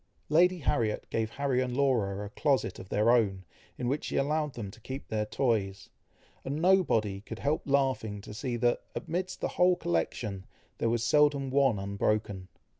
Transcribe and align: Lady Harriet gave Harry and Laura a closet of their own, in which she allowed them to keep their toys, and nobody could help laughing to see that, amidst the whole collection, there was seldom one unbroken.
Lady 0.29 0.57
Harriet 0.57 1.05
gave 1.11 1.29
Harry 1.29 1.61
and 1.61 1.77
Laura 1.77 2.25
a 2.25 2.29
closet 2.29 2.79
of 2.79 2.89
their 2.89 3.11
own, 3.11 3.45
in 3.77 3.87
which 3.87 4.05
she 4.05 4.15
allowed 4.15 4.55
them 4.55 4.71
to 4.71 4.81
keep 4.81 5.07
their 5.09 5.27
toys, 5.27 5.91
and 6.43 6.55
nobody 6.59 7.21
could 7.21 7.37
help 7.37 7.61
laughing 7.67 8.19
to 8.19 8.33
see 8.33 8.57
that, 8.57 8.81
amidst 8.95 9.41
the 9.41 9.47
whole 9.47 9.75
collection, 9.75 10.47
there 10.79 10.89
was 10.89 11.03
seldom 11.03 11.51
one 11.51 11.77
unbroken. 11.77 12.47